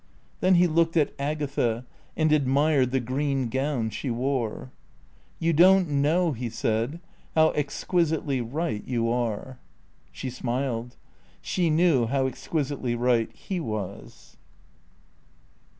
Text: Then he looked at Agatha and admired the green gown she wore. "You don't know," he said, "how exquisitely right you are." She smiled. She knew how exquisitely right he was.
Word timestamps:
Then 0.39 0.55
he 0.55 0.65
looked 0.65 0.97
at 0.97 1.13
Agatha 1.19 1.85
and 2.17 2.31
admired 2.31 2.89
the 2.89 2.99
green 2.99 3.49
gown 3.49 3.91
she 3.91 4.09
wore. 4.09 4.71
"You 5.37 5.53
don't 5.53 5.87
know," 5.89 6.31
he 6.31 6.49
said, 6.49 6.99
"how 7.35 7.51
exquisitely 7.51 8.41
right 8.41 8.83
you 8.87 9.11
are." 9.11 9.59
She 10.11 10.31
smiled. 10.31 10.95
She 11.39 11.69
knew 11.69 12.07
how 12.07 12.25
exquisitely 12.25 12.95
right 12.95 13.31
he 13.31 13.59
was. 13.59 14.37